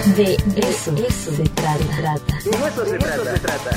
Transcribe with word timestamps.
De 0.00 0.34
eso, 0.56 0.96
se 1.36 1.42
trata. 1.50 2.38
De 2.42 2.50
eso 2.50 2.86
se 2.86 2.98
trata. 2.98 3.70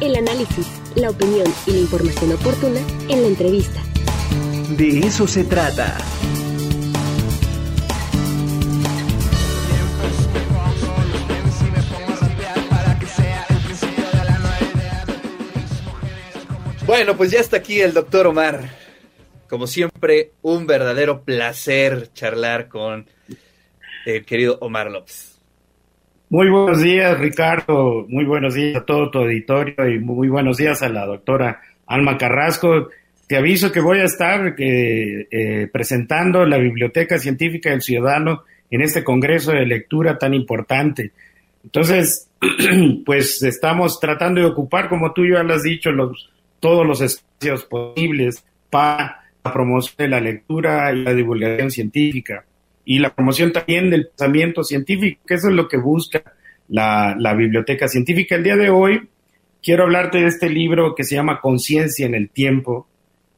El 0.00 0.16
análisis, 0.16 0.66
la 0.94 1.10
opinión 1.10 1.46
y 1.66 1.72
la 1.72 1.78
información 1.80 2.32
oportuna 2.32 2.80
en 3.10 3.22
la 3.22 3.28
entrevista. 3.28 3.82
De 4.70 5.00
eso 5.00 5.28
se 5.28 5.44
trata. 5.44 5.94
Bueno, 16.86 17.14
pues 17.14 17.30
ya 17.30 17.40
está 17.40 17.58
aquí 17.58 17.82
el 17.82 17.92
doctor 17.92 18.26
Omar. 18.26 18.70
Como 19.50 19.66
siempre, 19.66 20.32
un 20.40 20.66
verdadero 20.66 21.24
placer 21.24 22.10
charlar 22.14 22.68
con 22.68 23.06
el 24.06 24.24
querido 24.24 24.58
Omar 24.60 24.90
López. 24.90 25.38
Muy 26.30 26.50
buenos 26.50 26.82
días, 26.82 27.18
Ricardo. 27.18 28.04
Muy 28.06 28.26
buenos 28.26 28.52
días 28.52 28.76
a 28.76 28.84
todo 28.84 29.10
tu 29.10 29.18
auditorio 29.18 29.88
y 29.88 29.98
muy 29.98 30.28
buenos 30.28 30.58
días 30.58 30.82
a 30.82 30.90
la 30.90 31.06
doctora 31.06 31.62
Alma 31.86 32.18
Carrasco. 32.18 32.90
Te 33.26 33.38
aviso 33.38 33.72
que 33.72 33.80
voy 33.80 34.00
a 34.00 34.04
estar 34.04 34.54
eh, 34.58 35.26
eh, 35.30 35.68
presentando 35.72 36.44
la 36.44 36.58
Biblioteca 36.58 37.18
Científica 37.18 37.70
del 37.70 37.80
Ciudadano 37.80 38.42
en 38.70 38.82
este 38.82 39.02
Congreso 39.02 39.52
de 39.52 39.64
Lectura 39.64 40.18
tan 40.18 40.34
importante. 40.34 41.12
Entonces, 41.64 42.30
pues 43.06 43.42
estamos 43.42 43.98
tratando 43.98 44.42
de 44.42 44.48
ocupar, 44.48 44.90
como 44.90 45.14
tú 45.14 45.24
ya 45.24 45.42
lo 45.42 45.54
has 45.54 45.62
dicho, 45.62 45.90
los, 45.92 46.30
todos 46.60 46.86
los 46.86 47.00
espacios 47.00 47.64
posibles 47.64 48.44
para 48.68 49.22
la 49.42 49.52
promoción 49.52 49.94
de 49.96 50.08
la 50.08 50.20
lectura 50.20 50.92
y 50.92 51.02
la 51.04 51.14
divulgación 51.14 51.70
científica 51.70 52.44
y 52.88 53.00
la 53.00 53.14
promoción 53.14 53.52
también 53.52 53.90
del 53.90 54.06
pensamiento 54.06 54.64
científico, 54.64 55.20
que 55.26 55.34
eso 55.34 55.48
es 55.48 55.54
lo 55.54 55.68
que 55.68 55.76
busca 55.76 56.22
la, 56.68 57.14
la 57.18 57.34
biblioteca 57.34 57.86
científica. 57.86 58.34
El 58.34 58.44
día 58.44 58.56
de 58.56 58.70
hoy 58.70 59.10
quiero 59.62 59.82
hablarte 59.82 60.22
de 60.22 60.28
este 60.28 60.48
libro 60.48 60.94
que 60.94 61.04
se 61.04 61.14
llama 61.14 61.42
Conciencia 61.42 62.06
en 62.06 62.14
el 62.14 62.30
Tiempo 62.30 62.88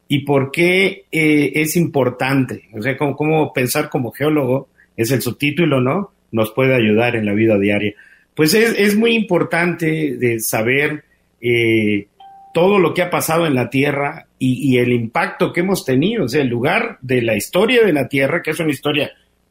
y 0.07 0.21
por 0.21 0.53
qué 0.53 1.07
eh, 1.11 1.51
es 1.57 1.77
importante, 1.77 2.69
o 2.79 2.81
sea, 2.81 2.97
cómo, 2.97 3.17
cómo 3.17 3.53
pensar 3.53 3.91
como 3.91 4.13
geólogo, 4.13 4.69
es 4.97 5.11
el 5.11 5.21
subtítulo, 5.21 5.81
¿no? 5.81 6.13
Nos 6.31 6.53
puede 6.53 6.77
ayudar 6.77 7.17
en 7.17 7.27
la 7.27 7.35
vida 7.35 7.59
diaria. 7.59 7.95
Pues 8.37 8.55
es, 8.55 8.79
es 8.79 8.95
muy 8.95 9.15
importante 9.15 10.17
de 10.17 10.39
saber 10.39 11.03
eh, 11.41 12.07
todo 12.55 12.79
lo 12.79 12.95
que 12.95 13.03
ha 13.03 13.11
pasado 13.11 13.49
en 13.49 13.57
la 13.57 13.69
Tierra 13.69 14.27
y, 14.39 14.75
y, 14.75 14.79
el 14.79 14.93
impacto 14.93 15.53
que 15.53 15.59
hemos 15.59 15.85
tenido, 15.85 16.27
o 16.27 16.29
sea, 16.29 16.41
el 16.41 16.49
lugar 16.49 16.99
de 17.03 17.21
la 17.21 17.35
historia 17.35 17.85
de 17.85 17.93
la 17.93 18.07
Tierra, 18.07 18.43
que 18.43 18.53
es 18.53 18.61
una 18.61 18.71
historia 18.71 19.11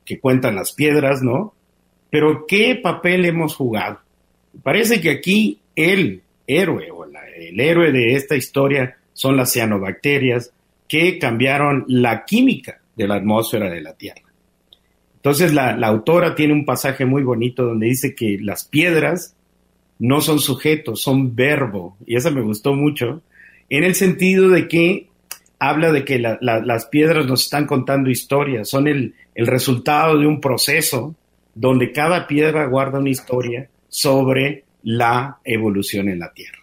que 0.09 0.19
cuentan 0.19 0.55
las 0.55 0.73
piedras, 0.73 1.21
¿no? 1.21 1.53
Pero 2.09 2.47
¿qué 2.47 2.73
papel 2.81 3.25
hemos 3.25 3.55
jugado? 3.55 3.99
Parece 4.63 4.99
que 5.01 5.11
aquí 5.11 5.59
el 5.75 6.23
héroe 6.47 6.89
o 6.89 7.05
el 7.05 7.59
héroe 7.59 7.91
de 7.91 8.15
esta 8.15 8.35
historia 8.35 8.97
son 9.13 9.37
las 9.37 9.53
cianobacterias 9.53 10.51
que 10.87 11.19
cambiaron 11.19 11.85
la 11.87 12.25
química 12.25 12.81
de 12.95 13.07
la 13.07 13.17
atmósfera 13.17 13.69
de 13.69 13.81
la 13.81 13.93
Tierra. 13.93 14.23
Entonces 15.17 15.53
la, 15.53 15.77
la 15.77 15.85
autora 15.85 16.33
tiene 16.33 16.53
un 16.53 16.65
pasaje 16.65 17.05
muy 17.05 17.21
bonito 17.21 17.63
donde 17.63 17.85
dice 17.85 18.15
que 18.15 18.39
las 18.41 18.65
piedras 18.65 19.35
no 19.99 20.21
son 20.21 20.39
sujetos, 20.39 21.03
son 21.03 21.35
verbo, 21.35 21.97
y 22.07 22.15
eso 22.15 22.31
me 22.31 22.41
gustó 22.41 22.73
mucho, 22.73 23.21
en 23.69 23.83
el 23.83 23.93
sentido 23.93 24.49
de 24.49 24.67
que 24.67 25.08
habla 25.59 25.91
de 25.91 26.05
que 26.05 26.17
la, 26.19 26.37
la, 26.41 26.61
las 26.61 26.85
piedras 26.85 27.25
nos 27.25 27.43
están 27.43 27.67
contando 27.67 28.09
historias, 28.09 28.69
son 28.69 28.87
el, 28.87 29.13
resultado 29.35 30.17
de 30.17 30.27
un 30.27 30.41
proceso 30.41 31.15
donde 31.55 31.91
cada 31.91 32.27
piedra 32.27 32.65
guarda 32.65 32.99
una 32.99 33.09
historia 33.09 33.69
sobre 33.87 34.65
la 34.83 35.39
evolución 35.43 36.09
en 36.09 36.19
la 36.19 36.33
Tierra. 36.33 36.59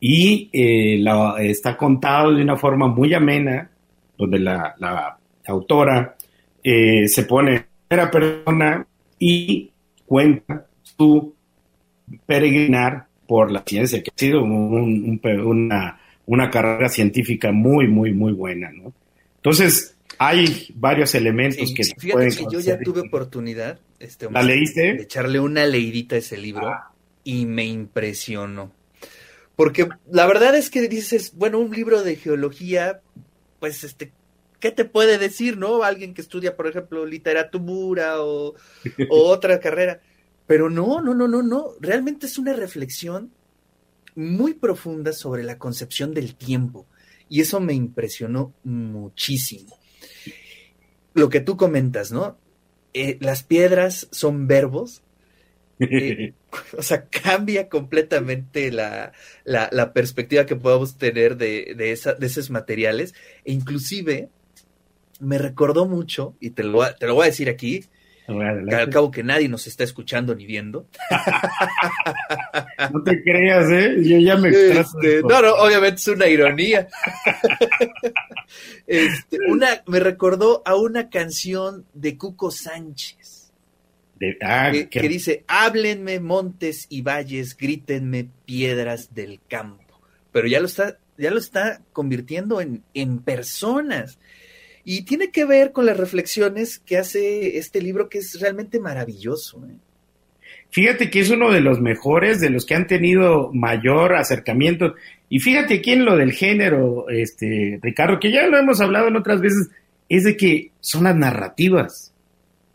Y 0.00 0.50
eh, 0.52 1.04
está 1.48 1.76
contado 1.76 2.34
de 2.34 2.42
una 2.42 2.56
forma 2.56 2.88
muy 2.88 3.14
amena, 3.14 3.70
donde 4.16 4.38
la, 4.38 5.18
autora 5.46 6.16
eh, 6.62 7.08
se 7.08 7.24
pone 7.24 7.56
en 7.56 7.66
primera 7.88 8.10
persona 8.10 8.86
y 9.18 9.70
cuenta 10.06 10.66
su 10.82 11.34
peregrinar 12.26 13.06
por 13.26 13.50
la 13.50 13.62
ciencia, 13.64 14.02
que 14.02 14.10
ha 14.10 14.18
sido 14.18 14.42
un, 14.42 15.18
un, 15.24 15.40
una, 15.46 16.00
una, 16.26 16.50
carrera 16.50 16.88
científica 16.88 17.52
muy, 17.52 17.88
muy, 17.88 18.12
muy 18.12 18.32
buena, 18.32 18.70
¿no? 18.70 18.92
Entonces, 19.36 19.96
hay 20.18 20.68
varios 20.74 21.14
elementos 21.14 21.68
sí, 21.68 21.74
que 21.74 21.84
fíjate 21.84 22.12
pueden 22.12 22.30
que 22.30 22.46
yo 22.50 22.60
ya 22.60 22.78
tuve 22.78 23.00
oportunidad 23.00 23.78
este, 24.02 24.28
¿La 24.30 24.42
leíste? 24.42 24.94
de 24.94 25.02
echarle 25.02 25.38
una 25.38 25.64
leidita 25.64 26.16
a 26.16 26.18
ese 26.18 26.36
libro 26.36 26.66
ah. 26.68 26.92
y 27.22 27.46
me 27.46 27.64
impresionó. 27.66 28.72
Porque 29.54 29.88
la 30.10 30.26
verdad 30.26 30.56
es 30.56 30.70
que 30.70 30.88
dices, 30.88 31.34
bueno, 31.36 31.60
un 31.60 31.70
libro 31.70 32.02
de 32.02 32.16
geología, 32.16 33.00
pues 33.60 33.84
este, 33.84 34.10
¿qué 34.58 34.72
te 34.72 34.84
puede 34.84 35.18
decir, 35.18 35.56
no? 35.56 35.84
Alguien 35.84 36.14
que 36.14 36.20
estudia, 36.20 36.56
por 36.56 36.66
ejemplo, 36.66 37.06
literatura 37.06 38.22
o, 38.22 38.54
o 39.10 39.26
otra 39.28 39.60
carrera. 39.60 40.00
Pero 40.48 40.68
no, 40.68 41.00
no, 41.00 41.14
no, 41.14 41.28
no, 41.28 41.42
no. 41.42 41.74
Realmente 41.80 42.26
es 42.26 42.38
una 42.38 42.54
reflexión 42.54 43.30
muy 44.14 44.54
profunda 44.54 45.12
sobre 45.12 45.42
la 45.42 45.58
concepción 45.58 46.14
del 46.14 46.34
tiempo. 46.34 46.86
Y 47.28 47.40
eso 47.40 47.60
me 47.60 47.74
impresionó 47.74 48.52
muchísimo. 48.64 49.78
Lo 51.14 51.28
que 51.28 51.40
tú 51.40 51.56
comentas, 51.56 52.12
¿no? 52.12 52.38
Eh, 52.94 53.18
las 53.20 53.42
piedras 53.42 54.08
son 54.10 54.46
verbos. 54.46 55.02
Eh, 55.90 56.34
o 56.78 56.82
sea, 56.82 57.06
cambia 57.06 57.68
completamente 57.68 58.70
la, 58.70 59.12
la, 59.42 59.68
la, 59.72 59.92
perspectiva 59.92 60.46
que 60.46 60.54
podamos 60.54 60.96
tener 60.96 61.36
de, 61.36 61.74
de, 61.76 61.90
esa, 61.90 62.12
de 62.12 62.26
esos 62.26 62.50
materiales. 62.50 63.14
E 63.44 63.52
inclusive 63.52 64.28
me 65.18 65.38
recordó 65.38 65.86
mucho, 65.86 66.36
y 66.38 66.50
te 66.50 66.62
lo, 66.62 66.84
te 66.94 67.06
lo 67.06 67.14
voy 67.14 67.24
a 67.24 67.30
decir 67.30 67.48
aquí, 67.48 67.84
que 68.26 68.74
al 68.74 68.90
cabo 68.90 69.10
que 69.10 69.22
nadie 69.22 69.48
nos 69.48 69.66
está 69.66 69.84
escuchando 69.84 70.34
ni 70.34 70.46
viendo. 70.46 70.86
No 72.90 73.02
te 73.02 73.22
creas, 73.22 73.70
¿eh? 73.70 73.96
Yo 74.02 74.18
ya 74.18 74.36
me 74.36 74.48
este, 74.48 75.22
No, 75.22 75.42
no, 75.42 75.54
obviamente 75.54 75.96
es 75.96 76.08
una 76.08 76.26
ironía. 76.26 76.88
este, 78.86 79.38
una, 79.48 79.82
me 79.86 80.00
recordó 80.00 80.62
a 80.64 80.76
una 80.76 81.10
canción 81.10 81.84
de 81.94 82.16
Cuco 82.16 82.50
Sánchez. 82.50 83.52
De, 84.18 84.38
ah, 84.40 84.70
que, 84.72 84.88
que, 84.88 85.08
dice, 85.08 85.44
háblenme 85.48 86.20
montes 86.20 86.86
y 86.88 87.02
valles, 87.02 87.56
grítenme 87.56 88.28
piedras 88.44 89.14
del 89.14 89.40
campo. 89.48 90.00
Pero 90.30 90.46
ya 90.46 90.60
lo 90.60 90.66
está, 90.66 90.98
ya 91.18 91.30
lo 91.30 91.38
está 91.38 91.82
convirtiendo 91.92 92.60
en, 92.60 92.82
en 92.94 93.18
personas. 93.18 94.18
Y 94.84 95.02
tiene 95.02 95.30
que 95.30 95.44
ver 95.44 95.72
con 95.72 95.86
las 95.86 95.96
reflexiones 95.96 96.78
que 96.78 96.98
hace 96.98 97.58
este 97.58 97.80
libro 97.80 98.08
que 98.08 98.18
es 98.18 98.40
realmente 98.40 98.80
maravilloso. 98.80 99.64
¿eh? 99.66 99.76
Fíjate 100.72 101.10
que 101.10 101.20
es 101.20 101.28
uno 101.28 101.52
de 101.52 101.60
los 101.60 101.82
mejores, 101.82 102.40
de 102.40 102.48
los 102.48 102.64
que 102.64 102.74
han 102.74 102.86
tenido 102.86 103.50
mayor 103.52 104.14
acercamiento. 104.14 104.94
Y 105.28 105.38
fíjate 105.38 105.74
aquí 105.74 105.92
en 105.92 106.06
lo 106.06 106.16
del 106.16 106.32
género, 106.32 107.10
este, 107.10 107.78
Ricardo, 107.82 108.18
que 108.18 108.32
ya 108.32 108.46
lo 108.46 108.58
hemos 108.58 108.80
hablado 108.80 109.08
en 109.08 109.16
otras 109.16 109.42
veces, 109.42 109.68
es 110.08 110.24
de 110.24 110.34
que 110.34 110.70
son 110.80 111.04
las 111.04 111.14
narrativas. 111.14 112.14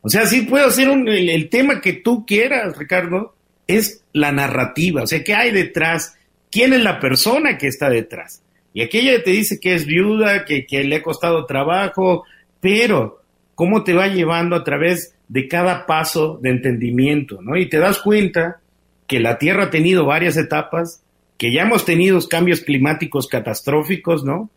O 0.02 0.10
sea, 0.10 0.28
sí 0.28 0.44
puedo 0.44 0.68
hacer 0.68 0.88
el, 0.90 1.50
tema 1.50 1.82
que 1.82 1.94
tú 1.94 2.24
quieras, 2.24 2.78
Ricardo, 2.78 3.36
es 3.66 4.04
la 4.14 4.32
narrativa. 4.32 5.02
O 5.02 5.08
sea, 5.08 5.24
¿qué 5.24 5.34
hay 5.34 5.52
detrás? 5.52 6.16
¿Quién 6.52 6.74
es 6.74 6.84
la 6.84 7.00
persona 7.00 7.58
que 7.58 7.68
está 7.68 7.90
detrás? 7.90 8.44
Y 8.76 8.84
aquella 8.84 9.24
te 9.24 9.32
dice 9.32 9.60
que 9.60 9.74
es 9.74 9.88
viuda, 9.88 10.46
que, 10.46 10.68
le 10.70 10.96
ha 10.98 11.02
costado 11.02 11.48
trabajo, 11.48 12.26
pero 12.62 13.24
cómo 13.56 13.84
te 13.84 13.94
va 13.94 14.08
llevando 14.08 14.56
a 14.56 14.64
través 14.64 15.16
de 15.28 15.48
cada 15.48 15.86
paso 15.86 16.40
de 16.42 16.52
entendimiento, 16.52 17.42
¿no? 17.42 17.58
Y 17.58 17.68
te 17.68 17.78
das 17.78 18.00
cuenta 18.00 18.60
que 19.08 19.20
la 19.20 19.38
Tierra 19.38 19.64
ha 19.64 19.70
tenido 19.70 20.06
varias 20.06 20.38
etapas, 20.38 21.02
que 21.38 21.52
ya 21.52 21.64
hemos 21.64 21.86
tenido 21.86 22.20
cambios 22.28 22.62
climáticos 22.62 23.28
catastróficos, 23.28 24.24
¿no? 24.24 24.50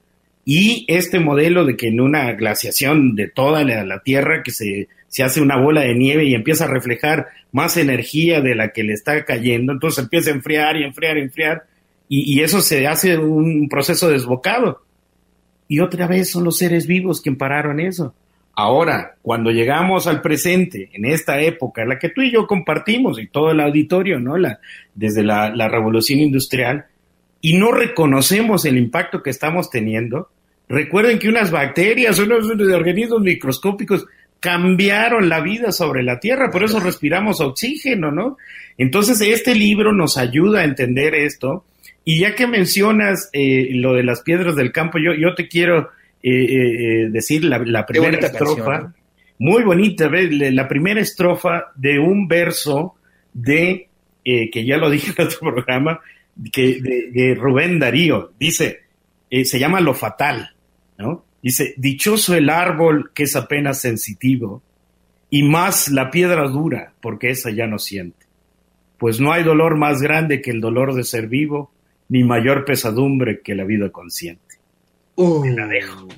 Y 0.44 0.84
este 0.88 1.20
modelo 1.20 1.64
de 1.64 1.76
que 1.76 1.88
en 1.88 2.00
una 2.00 2.32
glaciación 2.32 3.14
de 3.14 3.28
toda 3.28 3.62
la, 3.64 4.02
Tierra, 4.02 4.42
que 4.42 4.50
se, 4.50 4.88
se 5.08 5.22
hace 5.22 5.40
una 5.40 5.56
bola 5.56 5.82
de 5.82 5.94
nieve 5.94 6.24
y 6.24 6.34
empieza 6.34 6.64
a 6.64 6.68
reflejar 6.68 7.28
más 7.52 7.76
energía 7.76 8.40
de 8.40 8.54
la 8.54 8.72
que 8.72 8.82
le 8.82 8.92
está 8.92 9.24
cayendo, 9.24 9.72
entonces 9.72 10.04
empieza 10.04 10.30
a 10.30 10.34
enfriar 10.34 10.76
y 10.76 10.84
enfriar 10.84 11.18
y 11.18 11.20
enfriar, 11.20 11.64
y, 12.08 12.34
y, 12.34 12.42
eso 12.42 12.60
se 12.60 12.88
hace 12.88 13.18
un 13.18 13.68
proceso 13.68 14.08
desbocado. 14.08 14.82
Y 15.68 15.78
otra 15.78 16.08
vez 16.08 16.30
son 16.30 16.42
los 16.42 16.58
seres 16.58 16.88
vivos 16.88 17.20
quien 17.20 17.36
pararon 17.36 17.78
eso. 17.78 18.14
Ahora, 18.62 19.16
cuando 19.22 19.50
llegamos 19.50 20.06
al 20.06 20.20
presente, 20.20 20.90
en 20.92 21.06
esta 21.06 21.40
época, 21.40 21.86
la 21.86 21.98
que 21.98 22.10
tú 22.10 22.20
y 22.20 22.30
yo 22.30 22.46
compartimos 22.46 23.18
y 23.18 23.26
todo 23.26 23.52
el 23.52 23.60
auditorio, 23.60 24.20
¿no? 24.20 24.36
La, 24.36 24.60
desde 24.94 25.22
la, 25.22 25.68
revolución 25.68 26.18
industrial, 26.18 26.84
y 27.40 27.56
no 27.56 27.72
reconocemos 27.72 28.66
el 28.66 28.76
impacto 28.76 29.22
que 29.22 29.30
estamos 29.30 29.70
teniendo, 29.70 30.28
recuerden 30.68 31.18
que 31.18 31.30
unas 31.30 31.50
bacterias, 31.50 32.18
unos 32.18 32.50
organismos 32.50 33.22
microscópicos, 33.22 34.06
cambiaron 34.40 35.30
la 35.30 35.40
vida 35.40 35.72
sobre 35.72 36.02
la 36.02 36.20
Tierra, 36.20 36.50
por 36.50 36.62
eso 36.62 36.80
respiramos 36.80 37.40
oxígeno, 37.40 38.12
¿no? 38.12 38.36
Entonces, 38.76 39.22
este 39.22 39.54
libro 39.54 39.94
nos 39.94 40.18
ayuda 40.18 40.60
a 40.60 40.64
entender 40.64 41.14
esto. 41.14 41.64
Y 42.04 42.20
ya 42.20 42.34
que 42.34 42.46
mencionas 42.46 43.30
eh, 43.32 43.70
lo 43.72 43.94
de 43.94 44.02
las 44.02 44.20
piedras 44.20 44.54
del 44.54 44.70
campo, 44.70 44.98
yo, 44.98 45.14
yo 45.14 45.34
te 45.34 45.48
quiero 45.48 45.88
eh, 46.22 47.04
eh, 47.04 47.08
decir 47.10 47.44
la, 47.44 47.58
la 47.58 47.86
primera 47.86 48.18
estrofa, 48.18 48.64
canción, 48.64 48.94
muy 49.38 49.62
bonita, 49.62 50.10
la 50.10 50.68
primera 50.68 51.00
estrofa 51.00 51.72
de 51.74 51.98
un 51.98 52.28
verso 52.28 52.94
de, 53.32 53.88
que 54.24 54.64
ya 54.66 54.76
lo 54.76 54.90
dije 54.90 55.12
en 55.16 55.26
otro 55.26 55.38
programa, 55.54 56.00
que, 56.52 56.80
de, 56.80 57.10
de 57.10 57.34
Rubén 57.34 57.78
Darío. 57.78 58.32
Dice, 58.38 58.80
se 59.30 59.58
llama 59.58 59.80
Lo 59.80 59.94
Fatal, 59.94 60.50
¿no? 60.98 61.24
Dice, 61.42 61.74
dichoso 61.78 62.34
el 62.34 62.50
árbol 62.50 63.12
que 63.14 63.22
es 63.22 63.34
apenas 63.34 63.80
sensitivo, 63.80 64.62
y 65.30 65.44
más 65.44 65.88
la 65.88 66.10
piedra 66.10 66.48
dura, 66.48 66.92
porque 67.00 67.30
esa 67.30 67.50
ya 67.50 67.66
no 67.66 67.78
siente. 67.78 68.26
Pues 68.98 69.20
no 69.20 69.32
hay 69.32 69.44
dolor 69.44 69.78
más 69.78 70.02
grande 70.02 70.42
que 70.42 70.50
el 70.50 70.60
dolor 70.60 70.94
de 70.94 71.04
ser 71.04 71.28
vivo, 71.28 71.72
ni 72.08 72.24
mayor 72.24 72.64
pesadumbre 72.64 73.40
que 73.40 73.54
la 73.54 73.64
vida 73.64 73.90
consciente. 73.90 74.49
Uh, 75.20 75.44
la 75.44 75.66
dejo. 75.66 76.08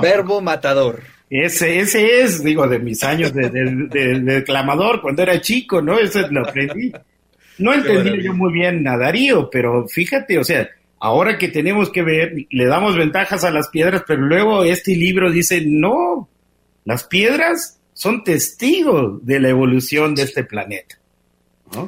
Verbo 0.00 0.40
matador. 0.40 1.00
Ese, 1.28 1.80
ese 1.80 2.20
es, 2.20 2.44
digo, 2.44 2.68
de 2.68 2.78
mis 2.78 3.02
años 3.02 3.32
de, 3.32 3.48
de, 3.48 4.20
declamador, 4.20 5.00
cuando 5.00 5.22
era 5.22 5.40
chico, 5.40 5.80
¿no? 5.82 5.98
Ese 5.98 6.28
lo 6.30 6.46
aprendí. 6.46 6.92
No 7.58 7.72
entendí 7.72 8.22
yo 8.22 8.34
muy 8.34 8.52
bien 8.52 8.86
a 8.86 8.96
Darío, 8.96 9.48
pero 9.50 9.88
fíjate, 9.88 10.38
o 10.38 10.44
sea, 10.44 10.68
ahora 11.00 11.38
que 11.38 11.48
tenemos 11.48 11.90
que 11.90 12.02
ver, 12.02 12.34
le 12.50 12.66
damos 12.66 12.96
ventajas 12.96 13.44
a 13.44 13.50
las 13.50 13.68
piedras, 13.68 14.04
pero 14.06 14.20
luego 14.20 14.62
este 14.62 14.94
libro 14.94 15.30
dice, 15.32 15.62
no, 15.66 16.28
las 16.84 17.04
piedras 17.04 17.80
son 17.92 18.24
testigos 18.24 19.24
de 19.24 19.40
la 19.40 19.48
evolución 19.48 20.14
de 20.14 20.22
este 20.22 20.44
planeta. 20.44 20.96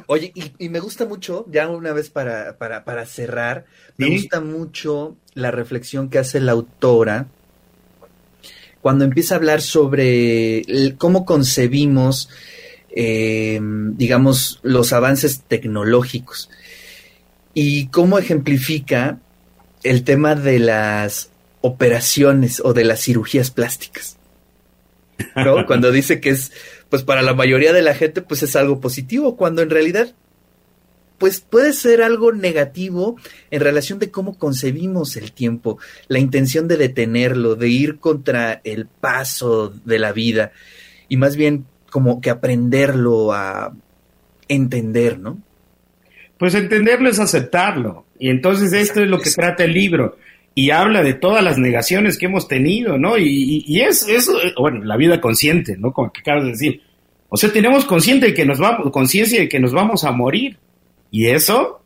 Oye, 0.07 0.31
y, 0.57 0.69
me 0.69 0.79
gusta 0.79 1.05
mucho, 1.05 1.45
ya 1.49 1.69
una 1.69 1.93
vez 1.93 2.09
para, 2.09 2.57
para, 2.57 2.83
para 2.83 3.05
cerrar, 3.05 3.65
me 3.97 4.09
gusta 4.09 4.41
mucho 4.41 5.15
la 5.33 5.51
reflexión 5.51 6.09
que 6.09 6.19
hace 6.19 6.39
la 6.39 6.53
autora 6.53 7.27
cuando 8.85 9.03
empieza 9.03 9.33
a 9.33 9.37
hablar 9.39 9.63
sobre 9.63 10.63
cómo 10.99 11.25
concebimos, 11.25 12.29
eh, 12.95 13.59
digamos, 13.61 14.59
los 14.61 14.93
avances 14.93 15.41
tecnológicos 15.47 16.51
y 17.55 17.87
cómo 17.87 18.19
ejemplifica 18.19 19.17
el 19.81 20.03
tema 20.03 20.35
de 20.35 20.59
las 20.59 21.31
operaciones 21.61 22.61
o 22.63 22.73
de 22.73 22.83
las 22.83 23.01
cirugías 23.01 23.49
plásticas. 23.49 24.17
¿no? 25.35 25.65
Cuando 25.67 25.91
dice 25.91 26.19
que 26.19 26.29
es, 26.29 26.51
pues 26.95 27.03
para 27.03 27.21
la 27.21 27.33
mayoría 27.33 27.73
de 27.73 27.81
la 27.81 27.93
gente, 27.93 28.21
pues 28.21 28.41
es 28.41 28.55
algo 28.55 28.79
positivo, 28.79 29.35
cuando 29.35 29.61
en 29.61 29.69
realidad, 29.69 30.15
pues 31.17 31.41
puede 31.41 31.73
ser 31.73 32.01
algo 32.01 32.31
negativo 32.31 33.17
en 33.51 33.59
relación 33.59 33.99
de 33.99 34.11
cómo 34.11 34.37
concebimos 34.37 35.17
el 35.17 35.33
tiempo, 35.33 35.77
la 36.07 36.19
intención 36.19 36.69
de 36.69 36.77
detenerlo, 36.77 37.55
de 37.55 37.67
ir 37.67 37.99
contra 37.99 38.61
el 38.63 38.85
paso 38.87 39.73
de 39.83 39.99
la 39.99 40.13
vida, 40.13 40.53
y 41.09 41.17
más 41.17 41.35
bien 41.35 41.65
como 41.91 42.21
que 42.21 42.29
aprenderlo 42.29 43.33
a 43.33 43.73
entender, 44.47 45.19
¿no? 45.19 45.41
Pues 46.37 46.55
entenderlo 46.55 47.09
es 47.09 47.19
aceptarlo. 47.19 48.05
Y 48.17 48.29
entonces 48.29 48.71
esto 48.71 49.03
es 49.03 49.09
lo 49.09 49.19
que 49.19 49.31
trata 49.31 49.65
el 49.65 49.73
libro. 49.73 50.17
Y 50.55 50.71
habla 50.71 51.03
de 51.03 51.13
todas 51.13 51.43
las 51.43 51.57
negaciones 51.57 52.17
que 52.17 52.27
hemos 52.27 52.47
tenido, 52.47 52.97
¿no? 52.97 53.17
Y, 53.17 53.81
es 53.81 54.07
eso, 54.07 54.33
bueno, 54.57 54.83
la 54.85 54.95
vida 54.95 55.19
consciente, 55.19 55.75
¿no? 55.77 55.91
Como 55.91 56.11
que 56.13 56.21
acabas 56.21 56.45
de 56.45 56.51
decir. 56.51 56.81
O 57.27 57.35
sea, 57.35 57.51
tenemos 57.51 57.83
consciente 57.83 58.27
de 58.27 58.33
que 58.33 58.45
nos 58.45 58.59
vamos, 58.59 58.89
conciencia 58.91 59.41
de 59.41 59.49
que 59.49 59.59
nos 59.59 59.73
vamos 59.73 60.05
a 60.05 60.11
morir. 60.13 60.57
Y 61.11 61.27
eso, 61.27 61.81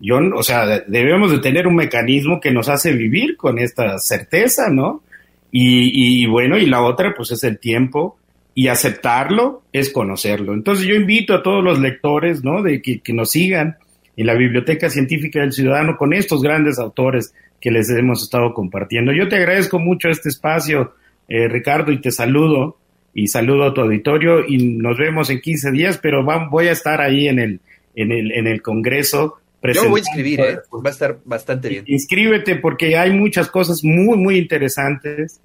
yo, 0.00 0.18
o 0.34 0.42
sea, 0.42 0.66
debemos 0.86 1.30
de 1.30 1.38
tener 1.38 1.66
un 1.66 1.76
mecanismo 1.76 2.40
que 2.40 2.50
nos 2.50 2.68
hace 2.68 2.92
vivir 2.92 3.38
con 3.38 3.58
esta 3.58 3.98
certeza, 3.98 4.68
¿no? 4.68 5.02
Y, 5.50 6.22
y 6.22 6.26
bueno, 6.26 6.58
y 6.58 6.66
la 6.66 6.82
otra, 6.82 7.14
pues 7.16 7.30
es 7.30 7.42
el 7.42 7.58
tiempo 7.58 8.18
y 8.54 8.68
aceptarlo 8.68 9.62
es 9.72 9.90
conocerlo. 9.90 10.52
Entonces 10.52 10.86
yo 10.86 10.94
invito 10.94 11.34
a 11.34 11.42
todos 11.42 11.64
los 11.64 11.78
lectores, 11.78 12.44
¿no? 12.44 12.62
De 12.62 12.82
que, 12.82 13.00
que 13.00 13.12
nos 13.12 13.30
sigan 13.30 13.78
en 14.20 14.26
la 14.26 14.34
Biblioteca 14.34 14.90
Científica 14.90 15.40
del 15.40 15.52
Ciudadano 15.52 15.96
con 15.96 16.12
estos 16.12 16.42
grandes 16.42 16.78
autores 16.78 17.32
que 17.58 17.70
les 17.70 17.88
hemos 17.88 18.22
estado 18.22 18.52
compartiendo. 18.52 19.12
Yo 19.12 19.28
te 19.28 19.36
agradezco 19.36 19.78
mucho 19.78 20.10
este 20.10 20.28
espacio, 20.28 20.92
eh, 21.26 21.48
Ricardo, 21.48 21.90
y 21.90 22.02
te 22.02 22.10
saludo 22.10 22.76
y 23.14 23.28
saludo 23.28 23.64
a 23.64 23.72
tu 23.72 23.80
auditorio 23.80 24.46
y 24.46 24.76
nos 24.76 24.98
vemos 24.98 25.30
en 25.30 25.40
15 25.40 25.70
días, 25.72 25.98
pero 26.02 26.22
voy 26.50 26.68
a 26.68 26.72
estar 26.72 27.00
ahí 27.00 27.28
en 27.28 27.38
el, 27.38 27.60
en 27.94 28.12
el, 28.12 28.32
en 28.32 28.46
el 28.46 28.60
Congreso. 28.60 29.38
Yo 29.62 29.88
voy 29.88 30.00
a 30.00 30.02
inscribir, 30.02 30.40
¿eh? 30.40 30.58
va 30.70 30.90
a 30.90 30.92
estar 30.92 31.18
bastante 31.24 31.70
bien. 31.70 31.84
Inscríbete 31.86 32.56
porque 32.56 32.98
hay 32.98 33.12
muchas 33.12 33.50
cosas 33.50 33.82
muy, 33.82 34.18
muy 34.18 34.36
interesantes 34.36 35.40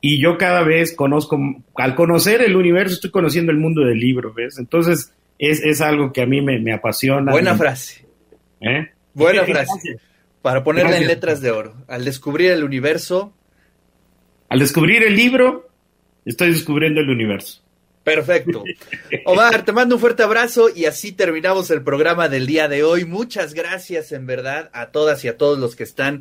y 0.00 0.22
yo 0.22 0.38
cada 0.38 0.62
vez 0.62 0.94
conozco, 0.94 1.36
al 1.74 1.96
conocer 1.96 2.42
el 2.42 2.54
universo, 2.54 2.94
estoy 2.94 3.10
conociendo 3.10 3.50
el 3.50 3.58
mundo 3.58 3.84
del 3.84 3.98
libro, 3.98 4.32
¿ves? 4.32 4.56
Entonces 4.56 5.12
es, 5.36 5.64
es 5.64 5.80
algo 5.80 6.12
que 6.12 6.22
a 6.22 6.26
mí 6.26 6.40
me, 6.40 6.60
me 6.60 6.72
apasiona. 6.72 7.32
Buena 7.32 7.56
frase. 7.56 8.08
¿Eh? 8.60 8.90
Buena 9.14 9.44
frase. 9.44 9.98
Para 10.42 10.64
ponerla 10.64 10.96
en 10.96 11.06
letras 11.06 11.40
de 11.40 11.50
oro. 11.50 11.74
Al 11.88 12.04
descubrir 12.04 12.50
el 12.50 12.64
universo. 12.64 13.34
Al 14.48 14.58
descubrir 14.58 15.02
el 15.02 15.14
libro, 15.14 15.68
estoy 16.24 16.52
descubriendo 16.52 17.00
el 17.00 17.10
universo. 17.10 17.62
Perfecto. 18.02 18.64
Omar, 19.26 19.64
te 19.64 19.72
mando 19.72 19.96
un 19.96 20.00
fuerte 20.00 20.22
abrazo 20.22 20.68
y 20.74 20.86
así 20.86 21.12
terminamos 21.12 21.70
el 21.70 21.82
programa 21.82 22.28
del 22.28 22.46
día 22.46 22.66
de 22.66 22.82
hoy. 22.82 23.04
Muchas 23.04 23.54
gracias 23.54 24.12
en 24.12 24.26
verdad 24.26 24.70
a 24.72 24.86
todas 24.90 25.24
y 25.24 25.28
a 25.28 25.36
todos 25.36 25.58
los 25.58 25.76
que 25.76 25.84
están 25.84 26.18